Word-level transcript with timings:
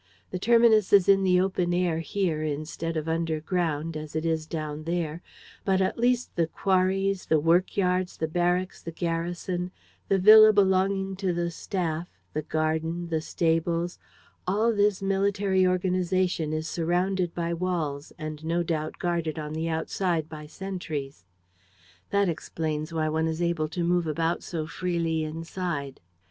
The 0.31 0.39
terminus 0.39 0.91
is 0.93 1.07
in 1.07 1.21
the 1.21 1.39
open 1.39 1.75
air 1.75 1.99
here, 1.99 2.41
instead 2.41 2.97
of 2.97 3.07
underground, 3.07 3.95
as 3.95 4.15
it 4.15 4.25
is 4.25 4.47
down 4.47 4.85
there; 4.85 5.21
but 5.63 5.79
at 5.79 5.99
least 5.99 6.35
the 6.35 6.47
quarries, 6.47 7.27
the 7.27 7.39
work 7.39 7.77
yards, 7.77 8.17
the 8.17 8.27
barracks, 8.27 8.81
the 8.81 8.89
garrison, 8.91 9.69
the 10.07 10.17
villa 10.17 10.53
belonging 10.53 11.15
to 11.17 11.33
the 11.33 11.51
staff, 11.51 12.09
the 12.33 12.41
garden, 12.41 13.09
the 13.09 13.21
stables, 13.21 13.99
all 14.47 14.73
this 14.73 15.03
military 15.03 15.67
organization 15.67 16.51
is 16.51 16.67
surrounded 16.67 17.35
by 17.35 17.53
walls 17.53 18.11
and 18.17 18.43
no 18.43 18.63
doubt 18.63 18.97
guarded 18.97 19.37
on 19.37 19.53
the 19.53 19.69
outside 19.69 20.27
by 20.27 20.47
sentries. 20.47 21.25
That 22.09 22.27
explains 22.27 22.91
why 22.91 23.07
one 23.09 23.27
is 23.27 23.39
able 23.39 23.67
to 23.67 23.83
move 23.83 24.07
about 24.07 24.41
so 24.41 24.65
freely 24.65 25.23
inside." 25.23 25.99